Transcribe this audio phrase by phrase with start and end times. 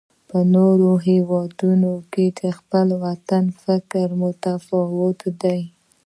[0.29, 0.87] په نورو
[1.33, 5.61] وطنونو کې د خپل وطن فکر متفاوت دی.